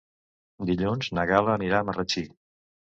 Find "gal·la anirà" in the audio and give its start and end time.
1.35-1.85